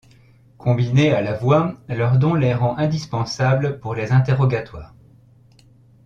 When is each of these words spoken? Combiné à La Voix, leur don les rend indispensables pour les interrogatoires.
Combiné 0.57 1.13
à 1.13 1.21
La 1.21 1.33
Voix, 1.37 1.77
leur 1.87 2.17
don 2.17 2.33
les 2.33 2.55
rend 2.55 2.75
indispensables 2.79 3.79
pour 3.79 3.93
les 3.93 4.11
interrogatoires. 4.11 4.95